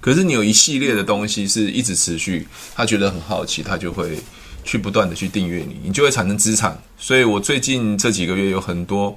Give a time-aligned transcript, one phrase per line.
[0.00, 4.18] 可是你有一系列的东西是一直持续，他觉得很好奇，他就会
[4.64, 6.82] 去不断的去订阅你，你就会产生资产。
[6.96, 9.14] 所以我最近这几个月有很多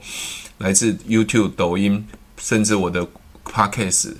[0.57, 2.05] 来自 YouTube、抖音，
[2.37, 3.07] 甚至我的
[3.45, 4.13] Podcast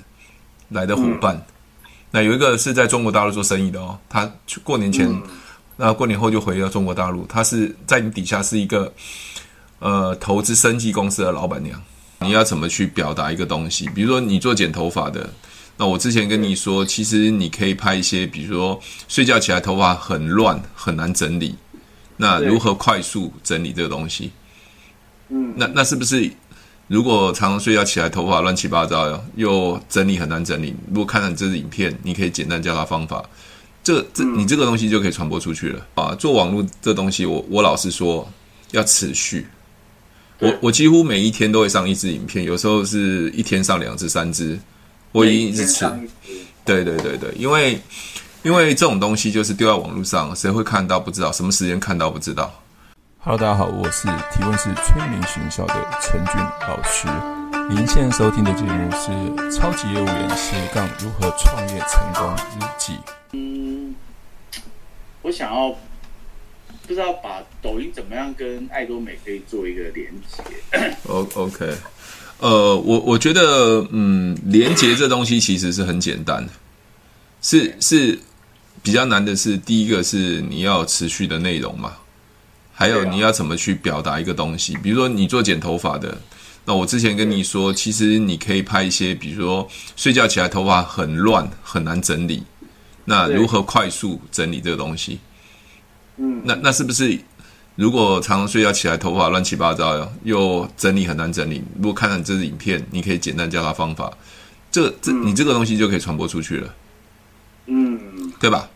[0.70, 1.36] 来的伙伴。
[1.36, 5.06] 嗯、那有一个是在中国大陆做生意的哦，他过年前，
[5.76, 7.26] 那、嗯、过年后就回到中国大陆。
[7.26, 8.90] 他是在你底下是一个
[9.80, 11.78] 呃投资生计公司的老板娘。
[12.20, 13.86] 你要怎么去表达一个东西？
[13.90, 15.28] 比如说你做剪头发的。
[15.76, 21.56] 那我之前跟你说，其实你可以拍一些，比如说睡觉起来头发很乱，很难整理，
[22.16, 24.30] 那如何快速整理这个东西？
[25.30, 26.30] 嗯，那那是不是
[26.86, 30.72] 如果常常睡觉起来头发乱七八糟，又整理很难整理？
[30.88, 33.24] 如果看到你这支影片，你可以简单教他方法，
[33.82, 36.14] 这这你这个东西就可以传播出去了啊！
[36.14, 38.30] 做网络这东西我，我我老实说
[38.70, 39.46] 要持续，
[40.38, 44.56] 我我几乎每一天都会上一支影片，有时候是一天上两支、三支。
[45.14, 45.86] 我已经一直吃，
[46.64, 47.80] 对对对对，因为
[48.42, 52.52] 因为这种东西就是丢在网络上，谁会看到不知道，什么时间看到不知道。
[53.20, 57.06] Hello，大家好，我是提问是催眠学校的陈俊老师。
[57.70, 59.12] 您现在收听的节目是
[59.56, 62.92] 《超级业务员斜杠如何创业成功日记》。
[63.34, 63.94] 嗯，
[65.22, 65.70] 我想要
[66.88, 70.96] 不知道把抖音怎么样跟爱多美可以做一个连接。
[71.06, 71.72] O OK。
[72.44, 76.46] 呃，我我觉得，嗯，连接这东西其实是很简单，
[77.40, 78.18] 是是
[78.82, 81.94] 比较难的是，第一个是你要有持续的内容嘛，
[82.74, 86.18] 还有你要怎么去表达一个东西，比如说你做剪头发的，
[86.66, 89.66] 那我之前跟你说，其实你可以拍一些，比如说
[89.96, 92.42] 睡觉起来头发很乱，很难整理，
[93.06, 95.18] 那如何快速整理这个东西？
[96.18, 97.18] 嗯，那那是不是？
[97.76, 104.16] 如果常常睡觉起来头发乱七八糟，又整理很难整理，如果看到你这支影片，你可以简单教他方法，
[104.70, 106.74] 这这你这个东西就可以传播出去了，
[107.66, 108.70] 嗯，对吧？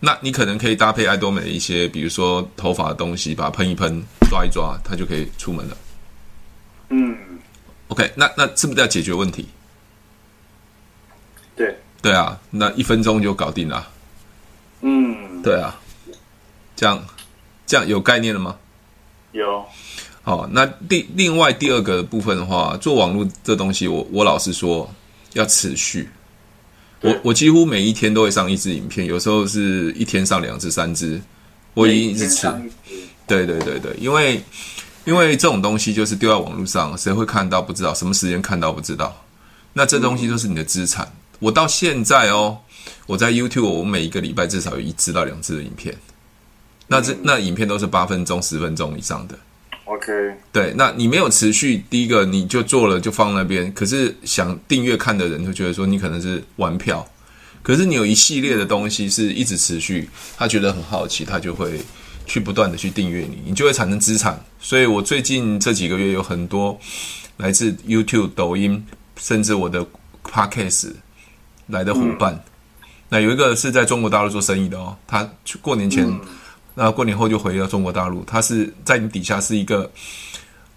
[0.00, 5.76] 那你可能可以搭配爱多美的一些，比如说头发的东西，把它喷一喷，抓一抓，它就可以出门了。
[6.90, 7.16] 嗯
[7.88, 9.48] ，OK，那那是不是要解决问题？
[11.56, 13.88] 对，对啊，那一分钟就搞定了。
[14.82, 15.80] 嗯，对啊，
[16.76, 17.02] 这样。
[17.72, 18.54] 这样有概念了吗？
[19.32, 19.64] 有。
[20.20, 24.86] 好，那第另外第二个部分的话，做网络这东西我，我我老实说
[25.32, 26.06] 要持续。
[27.00, 31.18] 我我几乎每一天都会上一支影片，有时候是一天上两支、三支。
[31.72, 32.46] 我已经一直吃。
[33.26, 34.42] 对对对对，因为
[35.06, 39.16] 因为这种东西就是丢在网络上，谁会看到不知道，什么时间看到不知道。
[39.72, 41.10] 那这东西就是你的资产。
[41.38, 42.58] 我到现在哦，
[43.06, 45.96] 我在 YouTube，我每一个礼拜至少有一支到两支的影片。
[46.92, 49.38] 那这那影片都是八分钟、十分钟以上的。
[49.84, 50.12] OK，
[50.52, 57.06] 对，那你没有持续，第一个你就做了就放那边，可是想订阅看的人就觉得说你可能是玩票，
[57.62, 61.80] 可是你有一系列的东西是一直持续，他觉得很好奇，他就会
[62.26, 64.40] 去不断的去订阅你，你就会产生资产。
[64.60, 66.78] 所以我最近这几个月有很多
[67.38, 68.86] 来自 YouTube、抖音，
[69.16, 69.84] 甚至我的
[70.24, 70.92] Podcast
[71.66, 72.34] 来的伙伴。
[72.34, 75.28] 嗯、那有一个是在中国大陆做生意的哦，他
[75.60, 76.06] 过年前。
[76.06, 76.20] 嗯
[76.74, 79.90] 那过年后就回到中国大陆，他是在你底下是一个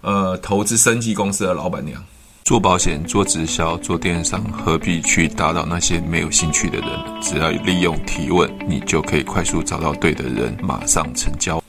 [0.02, 2.02] 呃投资生计公司的老板娘。
[2.44, 6.88] 做保险、做直销、做电商，何必去打扰那些没有兴趣的人？
[7.20, 11.60] 只要利用提问，你就可以快速找到对的人，马上成交。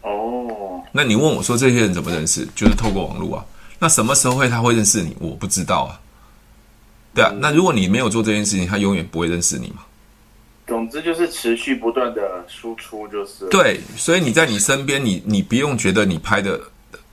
[0.00, 2.48] 哦，那你问我说这些人怎么认识？
[2.54, 3.44] 就是透过网络啊。
[3.78, 5.14] 那什么时候会他会认识你？
[5.20, 6.00] 我不知道啊。
[7.14, 9.82] 对啊，那如果你没有做这件事情，他永远不会认识你嘛。
[10.66, 13.78] 总之就是持续不断的输出，就是对。
[13.96, 16.58] 所以你在你身边，你你不用觉得你拍的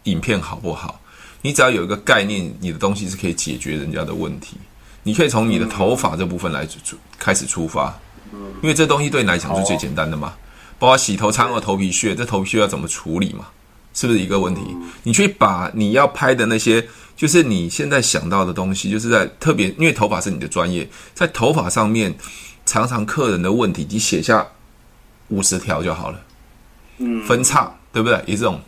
[0.04, 1.02] 影片好不好，
[1.42, 4.56] 你只要有一个概念，你的东西是可以解决人家的问题。
[5.04, 7.94] 你可以从你的头发这部分来出开始出发，
[8.62, 10.34] 因为这东西对你来讲是最简单的嘛。
[10.80, 13.48] 包括洗头苍耳头皮屑，这头皮屑要怎么处理嘛？
[13.94, 14.62] 是不是一个问题？
[15.04, 16.88] 你去把你要拍的那些，
[17.18, 22.16] 就是你现在想到的东西，就是在特别，因为头发是你的专业，在头发上面。
[22.66, 24.46] 常常客人的问题，你写下
[25.30, 26.22] 五十条就好了。
[26.98, 28.22] 嗯，分叉对不对？
[28.26, 28.62] 一种，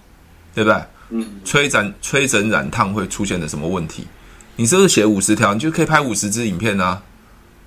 [0.54, 0.82] 对不对？
[1.10, 4.08] 嗯，吹整吹整染烫会出现的什么问题？
[4.56, 7.04] 你是不是写五十条，你就可以拍五十支影片啊？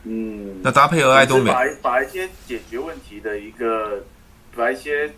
[0.05, 4.03] 嗯，那搭配和爱多美，把把一些解决问题的一个，
[4.55, 5.13] 把一些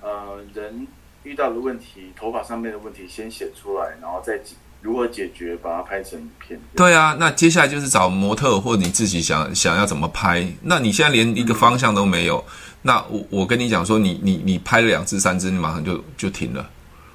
[0.00, 0.86] 呃人
[1.22, 4.54] 遇到的问题，头发上面的问题先写出来，然后再解。
[4.82, 5.56] 如何解决？
[5.56, 6.58] 把它拍成影片。
[6.74, 10.46] 对啊，那接下来就是找模特，或者你自己想想要怎么拍。
[10.62, 16.68] 那你现在连一个方向都没有，嗯、那我我跟你讲说你，你你你拍了两支三支，你马上就就停了。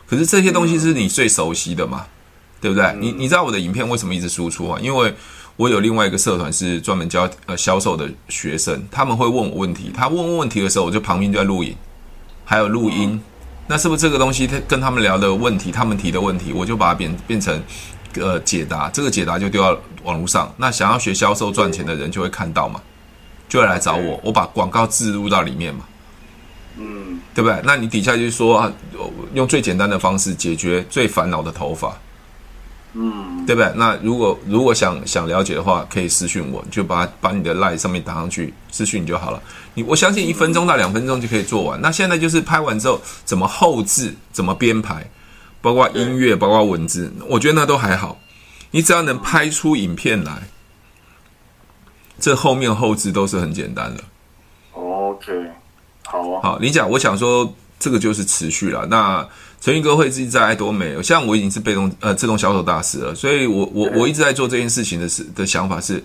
[0.05, 2.09] 可是这些东西是你最熟悉的嘛，嗯、
[2.61, 2.85] 对不对？
[2.85, 4.79] 嗯、你你知道我的影片为什么一直输出啊？
[4.79, 5.13] 因为
[5.55, 11.75] 我有另外一个社团是专门教呃销售的学生，他们会问我问题，他问问题的时候，我就旁边就在录影，
[12.43, 13.19] 还有录音。
[13.67, 17.61] 那是不是这个东西他跟他们聊的问题，他们提的问题，我就把它变变成
[18.19, 20.53] 呃解答，这个解答就丢到网络上。
[20.57, 22.79] 那想要学销售赚钱的人就会看到嘛，
[23.49, 25.85] 就会来找我，我把广告植入到里面嘛。
[26.77, 27.59] 嗯，对不对？
[27.63, 28.71] 那你底下就是说啊，
[29.33, 31.97] 用最简单的方式解决最烦恼的头发，
[32.97, 33.71] 嗯，对不对？
[33.75, 39.41] 那如果如果想想了解的话，可以私讯我，就把把你的 line 上面打上去，私讯你就好了。
[39.73, 41.79] 你我相信一分钟到两分钟就可以做完。
[41.81, 45.05] 那现在就是拍完之后怎么后置，怎么编排，
[45.61, 48.17] 包括音乐，包括文字，我觉得那都还好。
[48.71, 50.43] 你只要能拍出影片来，
[52.17, 54.03] 这后面后置都是很简单的。
[54.71, 55.31] OK。
[56.07, 58.85] 好啊，好，你讲，我想说这个就是持续了。
[58.85, 59.27] 那
[59.61, 66.03] 成俊哥会自己在爱多美，像我已经是被动呃自动销售大师了，所以我我我一直在做这件事情的是的想法是，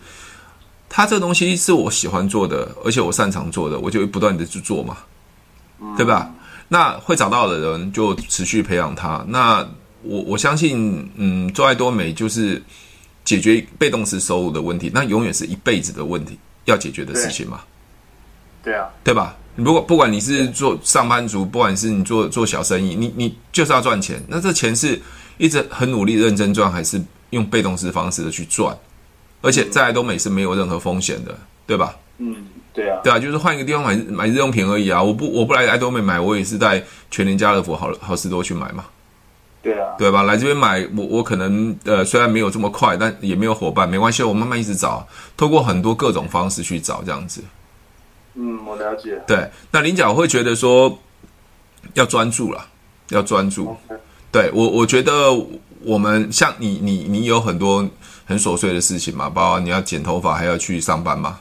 [0.88, 4.96] 他这个东西是我喜欢做的，而且我擅长做的，我就会不断的去做嘛，
[5.96, 6.30] 对吧？
[6.68, 9.24] 那会找到的人就持续培养他。
[9.28, 9.58] 那
[10.02, 12.62] 我我相信，嗯，做爱多美就是
[13.24, 17.60] 解决被动式收入的问题，那永远是一辈子的问题要解决的事情嘛。
[18.62, 19.36] 对啊，对吧？
[19.56, 24.22] 如果不管你是做上班族，不管是你做做小生意，你你就是要赚钱。
[24.28, 25.00] 那这钱是
[25.38, 28.76] 一直很努力认真赚，还是用被动式方式的去赚？
[29.42, 31.36] 而且在爱多美是没有任何风险的，
[31.66, 31.96] 对吧？
[32.18, 32.36] 嗯，
[32.74, 35.02] 对啊，对啊，就是换一个地方买买日用品而已啊！
[35.02, 38.84] 我不我不来爱多美买，我也是在全联、家乐福、好好事多去买嘛。
[39.62, 40.22] 对啊，对吧？
[40.24, 45.06] 来这边买，我我可能呃虽然没有这么快，但也没有伙伴，没关系，我慢慢一直找，
[45.36, 47.42] 透过很多各种方式去找这样子。
[48.34, 49.20] 嗯，我了解。
[49.26, 50.98] 对，那菱角会觉得说
[51.94, 52.66] 要专注了，
[53.08, 53.76] 要专注。
[54.32, 55.12] 对我，我觉得
[55.82, 57.88] 我们像你，你，你有很多
[58.24, 61.40] 很琐碎的事情嘛，包括你要剪头发，还要去上班嘛。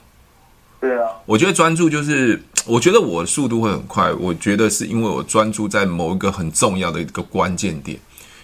[0.80, 1.06] 对啊。
[1.26, 4.12] 我觉得专注就是，我觉得我的速度会很快。
[4.14, 7.96] 我觉得是因为我专注在某一个很重要的一个关键点，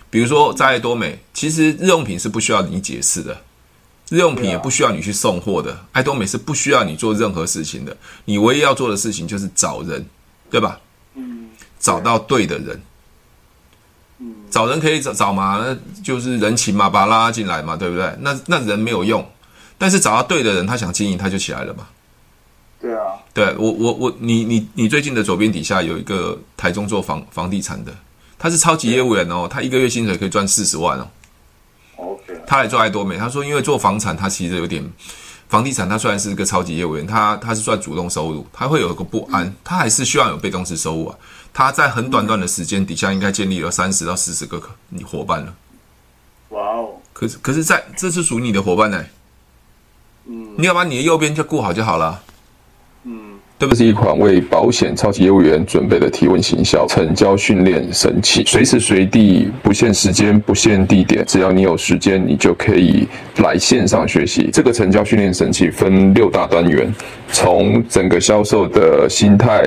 [0.08, 3.36] 比如说在爱多美，其实日用品是不需要你解释的。
[4.08, 10.06] 日用品也不需要你去送货的，爱多美是不需要你做任何事情的，你唯一要做的事情就是找人，
[10.48, 10.78] 对吧？
[11.14, 11.48] 嗯，
[11.80, 12.80] 找到对的人，
[14.18, 18.14] 嗯，找人可以找找嘛，那就是人情嘛，把他拉进来嘛，对不对？
[18.20, 19.28] 那那人没有用，
[19.76, 21.88] 但是找到对的人，他想经营他就起来了嘛。
[22.78, 27.92] 对啊，对我我我你你你最近的左边底下有一个台中做房房地产的，
[28.38, 31.08] 他是超级业务员哦，他一个月薪水可以赚四十万哦。
[32.46, 34.82] 他来做爱多美，他说因为做房产，他其实有点
[35.48, 41.16] 房地产，他虽然是一个超级业务员，他他是算主动收入，他会有一个不安，他还是需要有被动式收入啊。
[41.52, 45.54] 他在很短短的时间底下，应该建立了三十到四十个你伙伴了。
[46.50, 46.90] 哇哦！
[47.12, 49.10] 可是可是在这是属于你的伙伴呢、欸。
[50.26, 52.22] 嗯，你要把你的右边就顾好就好了。
[53.58, 63.08] 这是一款为保险超级业务员准备的提问行销成交训练神器，随时随地，不限时间，不限地点，只要你有时间，你就可以
[63.38, 64.50] 来线上学习。
[64.52, 66.94] 这个成交训练神器分六大单元，
[67.32, 69.66] 从整个销售的心态。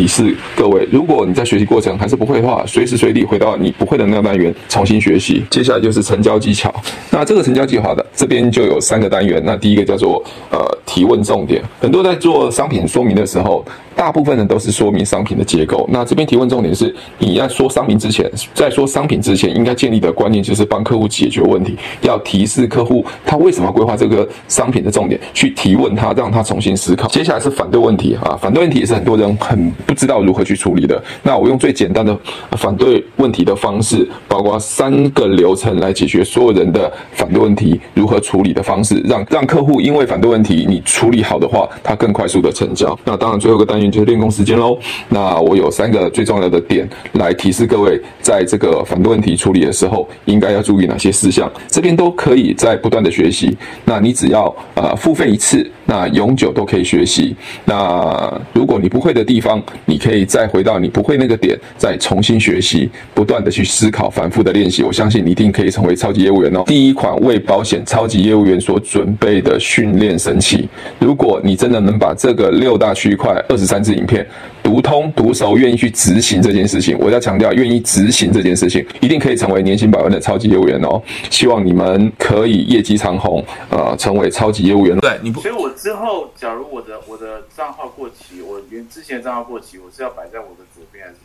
[0.01, 0.87] 提示各位。
[0.91, 5.43] 如果你在学习过程还是不会的话，随时随地回到你不会的那个单元重新学习。
[5.51, 6.73] 接下来就是成交技巧。
[7.11, 9.39] 那这个成交计划的这边就有三个单元。
[9.45, 13.63] 那第一个叫做呃提问重点，很多在做商品说明的时候。
[13.95, 15.87] 大部分人都是说明商品的结构。
[15.91, 27.07] 那这边提问重点是，你要说商品之前，在说商品之前，应该建立的观念就是帮客户解决问题，要提示客户他为什么规划这个商品的重点，去提问他，让他重新思考。
[27.09, 31.01] 接下来是反对问题啊，反对问题也是很多人很不知道如何去处理的。
[31.23, 32.17] 那我用最简单的
[32.51, 42.97] 反对问题的方式，包括三个流程来解决所有人的反对问题如何处理的方式，让让客户因为反对问题你处理好的话，他更快速的成交。
[43.03, 43.91] 那当然最后一个单元。
[43.91, 44.77] 就是练功时间喽。
[45.09, 51.51] 那我有三个最重要的点来提示各位，在这个反对问题处理的时候，应该要注意哪些事项。
[51.67, 53.55] 这边都可以在不断的学习。
[53.83, 57.35] 那你只要呃付费一次，那永久都可以学习。
[57.65, 64.83] 那如果你不会的地方，你可以再回到你不会那个点，再重新学习，不断的去思考，反复的练习。
[64.83, 66.63] 我相信你一定可以成为超级业务员哦。
[66.65, 70.69] 第一款为保险超级业务员所准备的训练神器。
[70.99, 73.81] 如果你真的能把这个六大区块二十三。
[73.81, 74.23] 支影片
[74.61, 76.95] 读通读熟，愿意去执行这件事情。
[76.99, 81.01] 我要强调，愿意执行这件事情，一定可以成为年薪百万的超级业务员哦。
[81.31, 84.95] 希望你们可以业绩长虹，呃，成为超级业务员。
[84.99, 91.17] 对，你不，所以我之后，假如我的我的账号过期，我原之前的账号过期，我是要摆在我的左边还是？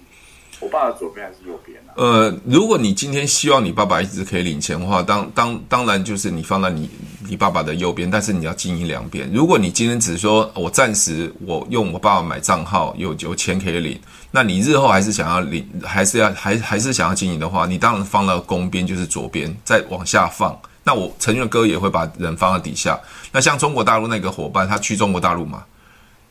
[0.58, 1.92] 我爸的左边还是右边呢？
[1.96, 6.88] 呃，如果你今天希望你爸爸一直可以领钱的话，当当当然就是你放在你
[7.28, 9.30] 你爸爸的右边，但是你要经营两边。
[9.32, 20.58] 如果你今天只是说我暂时我用我爸爸买账号有有钱可以领，那你日后还是想要领，还是要还还是想要经营的话，你当然放到公边就是左边，再往下放。
[20.82, 22.98] 那我陈俊哥也会把人放到底下。
[23.30, 25.64] 那像中国大陆那个伙伴，他去中国大陆嘛，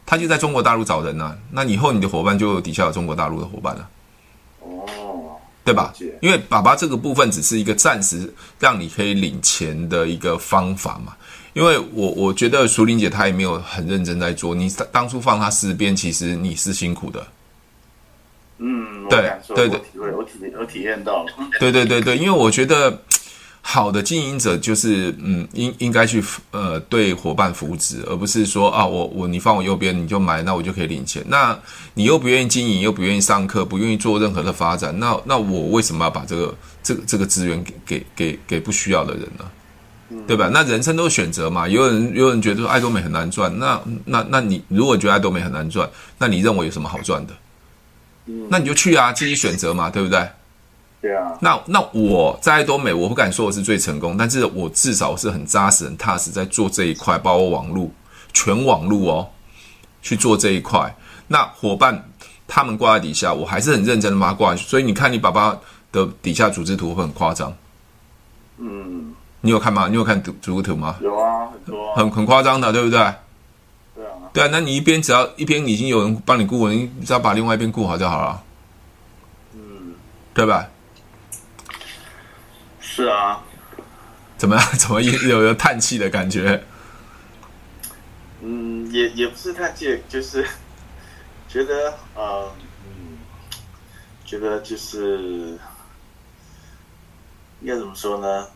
[0.06, 1.38] 他就在中国大陆找人呐、啊。
[1.52, 3.88] 那以后你的伙伴就底下有中国大陆的伙伴了。
[4.66, 5.94] 哦，对吧？
[6.22, 11.16] 因为爸爸这个部分只是一个暂时让你可以领钱的一个方法嘛。
[11.54, 17.28] 因为我我觉得淑玲姐她也没有很认真在做，你当初放她四边，其实你是辛苦的。
[18.58, 19.80] 嗯，对对对，
[20.12, 21.32] 我体我体验到了。
[21.60, 23.02] 对对对对，因为我觉得。
[23.68, 31.26] 好的经营者就是，嗯，应应该去呃对伙伴扶持，而不是说啊，我我你放我右边你就买，那我就可以领钱。
[31.28, 31.58] 那
[31.96, 39.46] 你又不愿意经营，又不愿意上课，不愿意做任何的发展，那那我为什么要把这个这个这个资源给给给给不需要的人呢？
[40.28, 40.48] 对吧？
[40.54, 41.68] 那人生都是选择嘛。
[41.68, 47.34] 有人有人觉得说爱多美很难赚，那那那你如果觉得爱多美很难赚，那你认为有什么好赚的？
[48.48, 50.20] 那你就去啊，自己选择嘛，对不对？
[51.06, 57.88] 对啊，那那我在爱多美，我不敢说我是最成功，但是我至少是很扎实、很踏实在做这一块，包括网络、
[58.34, 59.28] 全网络哦，
[60.02, 60.92] 去做这一块。
[61.28, 62.10] 那伙伴
[62.48, 64.66] 他们挂在底下，我还是很认真的把它挂去。
[64.66, 65.56] 所以你看，你爸爸
[65.92, 67.56] 的底下组织图会很夸张。
[68.58, 69.88] 嗯，你有看吗？
[69.88, 70.96] 你有看组组织图吗？
[71.04, 72.98] 有啊，很多、啊，很很夸张的，对不对？
[73.94, 74.50] 对啊，对啊。
[74.52, 78.42] 那你一边只要一边已经有人帮你顾了，你只要把另外一边顾好就好了。
[79.54, 79.94] 嗯，
[80.34, 80.68] 对吧？
[82.96, 83.44] 是啊。
[84.38, 84.66] 怎么样？
[84.80, 86.64] 怎么有有叹气的感觉？
[88.42, 90.48] 嗯，也也不是叹气，就是
[91.50, 92.50] 觉得呃，
[92.88, 93.18] 嗯，
[94.24, 95.60] 觉得就是
[97.60, 98.48] 应该怎么说呢？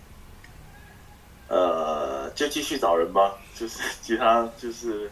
[1.50, 5.12] 呃，就继续找人吧，就是 其他就是，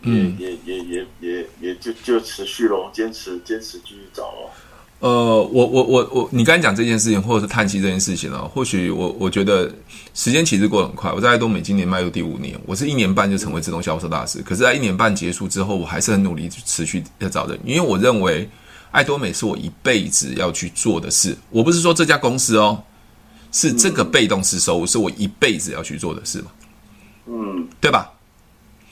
[0.00, 4.50] 嗯，也也也也也就就持续咯，坚持坚持继续找咯。
[4.98, 8.42] 呃，我我我我，你刚才讲这件事情，或者是叹息这件事情呢？
[8.48, 9.70] 或许我我觉得
[10.14, 11.12] 时间其实过得很快。
[11.12, 14.40] 我在爱多美今年迈入第五年，我是一年半就成为自动销售大师。
[14.42, 18.48] 可是，在一年半结束之后，我还是很努力持续在找人，因为我认为
[18.90, 21.36] 爱多美是我一辈子要去做的事。
[21.50, 22.82] 我不是说这家公司哦，
[23.52, 26.46] 是这个被动式收入是我一辈子要去做的事嘛？
[27.26, 28.10] 嗯，对吧？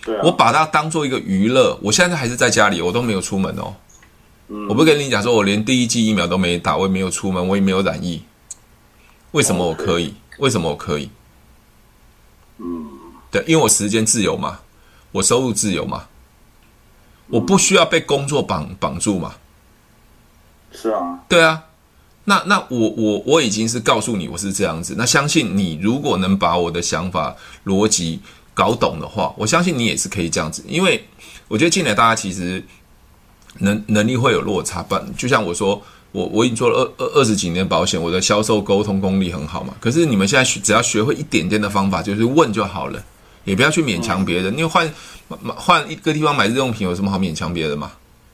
[0.04, 1.78] 对啊，我把它当做一个娱乐。
[1.82, 3.74] 我现在还是在家里，我都没有出门哦。
[4.68, 8.22] 我不跟你讲说，我连第一剂疫苗都没打，我也没有出门，我也没有染疫。
[9.32, 10.14] 为什么我可以？
[10.38, 11.10] 为什么我可以？
[12.58, 12.88] 嗯，
[13.30, 14.60] 对，因为我时间自由嘛，
[15.12, 16.06] 我收入自由嘛，
[17.28, 19.34] 我不需要被工作绑绑住嘛。
[20.72, 21.64] 是啊，对啊，
[22.24, 27.34] 那那我我我已经是告诉你我是这样子，那相信你如果能把我的想法
[27.64, 28.20] 逻辑
[28.54, 31.04] 搞懂的话，我相信你也是可以这样子，因为
[31.48, 32.64] 我觉得进来大家其实。
[33.58, 35.80] 能能力会有落差，不，就像我说，
[36.12, 39.74] 我我已经做了二二二十几年保险，我的销售沟通功力很好嘛。
[39.80, 43.02] 可是你们现在学只要学会一点点的方法，就是问就好了，
[43.44, 44.52] 也不要去勉强别人。
[44.52, 44.92] 因为换
[45.56, 47.92] 换一个地方买日用品有什么好勉强别人嘛？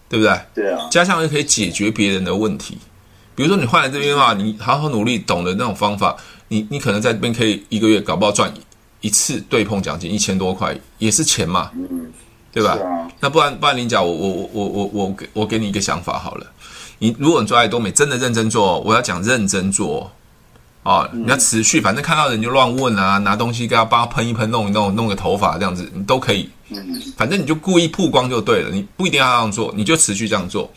[0.08, 0.40] 对不对？
[0.54, 0.88] 对啊。
[0.90, 2.76] 加上又可以解决别人的问题，
[3.34, 6.16] 比如说你换来这边的话，你好好努力，懂得那种方法，
[6.48, 8.52] 你你可能在这边可以一个月搞不好赚
[9.00, 11.70] 一次对碰奖金一千多块，也是钱嘛。
[11.74, 12.12] 嗯。
[12.52, 12.72] 对吧？
[12.72, 16.46] 啊、那不然不然，林甲，我我我我我我给我给你一个想法好了。
[16.98, 20.10] 你如果你做爱多美，真的认真做，我要讲认真做
[20.82, 21.08] 啊！
[21.12, 26.48] 你要持续，反正看到人就乱问啊，拿东西给他帮他喷一喷，弄一弄，弄个头发这样子，你都可以。
[27.16, 30.70] 反正你就故意曝光就对了，你不一定要这样做，你就持续这样做。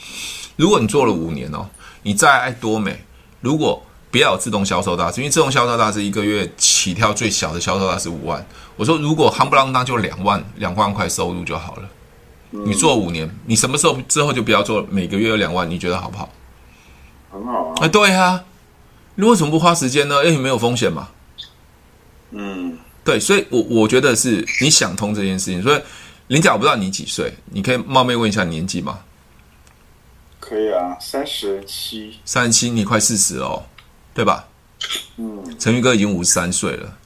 [0.55, 1.65] 如果你做了五年哦，
[2.01, 2.97] 你再爱多美，
[3.41, 3.81] 如果
[4.13, 8.45] 不要有自动销售大师，因为自动销售大师一个月起跳最小的销售大师五万。
[8.75, 11.89] 我说如果夯不啷当就两万两万块收入就好了。
[12.51, 15.67] 你做五年，你什么时候之后就不要做每个月有两万？
[15.67, 16.29] 你觉得好不好？
[17.31, 17.73] 很好啊。
[17.81, 18.43] 哎，对啊，
[19.15, 20.23] 你为什么不花时间呢？
[20.23, 21.09] 因为没有风险嘛。
[22.29, 25.59] 嗯，对，所以我我觉得是你想通这件事情。
[25.63, 25.81] 所以
[26.27, 28.99] 林甲，我不知道你几岁，你可以冒昧问一下年纪吗？
[30.39, 32.19] 可以啊，三十七。
[32.25, 33.63] 三十七，你快四十哦。
[34.13, 34.45] 对吧？
[35.15, 36.97] 嗯，陈宇哥已经五十三岁了。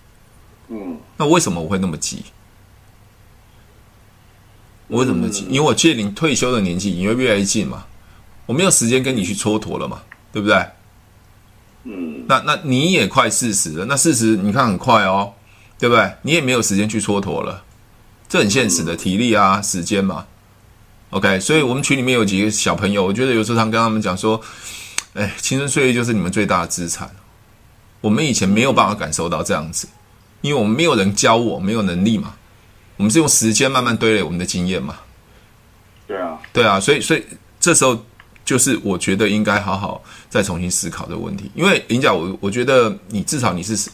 [0.69, 2.23] 嗯，那为什么我会那么急？
[4.87, 5.45] 我为什么那么急？
[5.45, 7.85] 因为我距离你退休的年纪因为越来越近嘛，
[8.47, 10.01] 我没有时间跟你去蹉跎了嘛，
[10.33, 10.65] 对不对？
[11.83, 15.33] 嗯，那那你也快四十了，那四十你看很快哦，
[15.77, 16.11] 对不对？
[16.23, 17.63] 你也没有时间去蹉跎了，
[18.27, 20.25] 这很现实的体力啊，时间嘛。
[21.11, 24.41] OK，所以我们群里面有几个小朋友，我觉得有时候常跟他们讲说。
[25.17, 27.09] 哎，青春岁月就是你们最大的资产。
[28.01, 29.87] 我们以前没有办法感受到这样子，
[30.41, 32.35] 因为我们没有人教我，没有能力嘛。
[32.97, 34.95] 我们是用时间慢慢堆累我们的经验嘛。
[36.05, 37.25] 对啊，对啊，所以所以
[37.59, 37.99] 这时候
[38.45, 41.49] 就是我觉得应该好好再重新思考这个问题。
[41.55, 43.89] 因为林甲，我我觉得你至少你是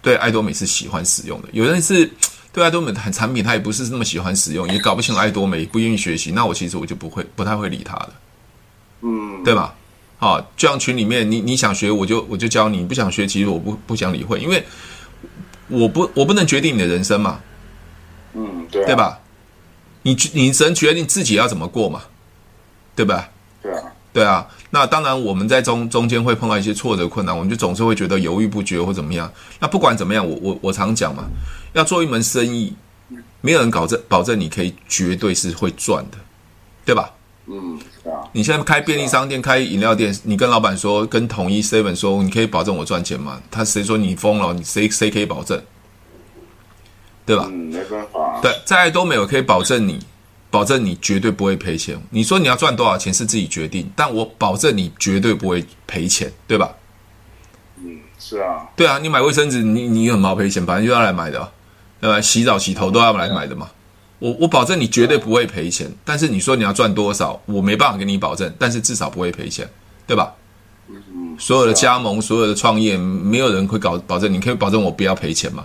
[0.00, 1.48] 对爱多美是喜欢使用的。
[1.50, 2.08] 有人是
[2.52, 8.12] 对爱多美的产品他也不是那么喜欢使用，也搞不清楚爱多美，不愿意学习，那我其实我就不会不太会理他的。
[9.02, 9.74] 嗯，对吧？
[10.18, 14.64] 好，就像群里面，你你想学，我就我就教你；你不想学，其实我不不想理会，因为
[15.68, 17.40] 我不我不能决定你的人生嘛，
[18.34, 19.20] 嗯，对、啊，对吧？
[20.02, 22.02] 你你只能决定自己要怎么过嘛，
[22.96, 23.28] 对吧？
[23.62, 24.48] 对啊，对啊。
[24.70, 29.30] 那当然，我们在中中间会碰到一些挫折困难，我们就总是会觉得犹豫不决或怎么样。
[29.60, 31.24] 那不管怎么样，我我我常讲嘛，
[31.74, 32.74] 要做一门生意，
[33.40, 36.18] 没有人保证保证你可以绝对是会赚的，
[36.84, 37.10] 对吧？
[37.50, 38.20] 嗯，是啊。
[38.32, 43.40] 你现在开便利商店、开饮料店，你跟老板说，跟统一 seven 说，你可以保证我赚钱吗？
[43.50, 44.52] 他谁说你疯了？
[44.52, 45.60] 你谁谁可以保证？
[47.24, 47.46] 对吧？
[47.50, 48.40] 嗯，没办法。
[48.42, 49.98] 对，在爱多美，我可以保证你，
[50.50, 51.98] 保证你绝对不会赔钱。
[52.10, 56.74] 你说你要赚多少钱是自己决定，但我保证你绝对不会赔钱，对吧？
[57.76, 58.68] 嗯，是啊。
[58.76, 60.64] 对啊，你买卫生纸，你你有毛赔钱？
[60.66, 61.50] 反正就要来买的，
[62.00, 62.20] 对吧？
[62.20, 63.70] 洗澡洗头都要来买的嘛，
[64.18, 69.68] 我我保证你绝对不会赔钱，但是你说你要赚多少，我没办法给你保证，但是至少不会赔钱，
[70.06, 70.34] 对吧？
[70.88, 75.64] 嗯，所有的加盟，所有的创业，没有人会搞保证，你可以保证我不要赔钱嘛？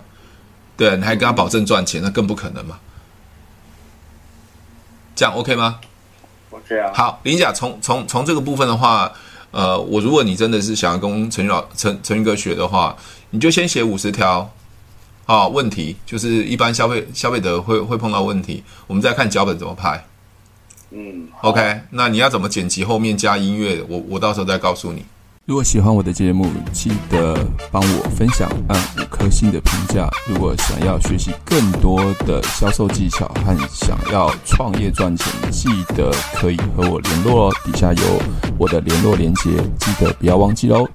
[0.78, 2.78] 对，你还跟他保证赚钱，那更不可能嘛。
[5.16, 5.80] 这样 OK 吗
[6.52, 6.92] ？OK 啊。
[6.94, 9.12] 好，林甲，从从从这个部分的话，
[9.52, 12.96] 呃，我如果你真的是想要跟陈老陈陈宇哥学的话，
[13.32, 14.54] 你就先写五十条。
[15.26, 20.04] 啊、哦，问题就是一般消费消费者会会碰到问题，我们再看脚本怎么拍。
[20.92, 23.84] 嗯，OK，那你要怎么剪辑后面加音乐？
[23.88, 25.04] 我我到时候再告诉你。
[25.46, 27.38] 如果喜欢我的节目，记得
[27.72, 30.10] 帮我分享，按五颗星的评价。
[30.28, 37.56] 如果想要学习更多的销售技巧和想要创业赚钱，记得可以和我联络哦。
[37.66, 38.22] 底下有
[38.58, 40.88] 我的联络连接，记得不要忘记喽。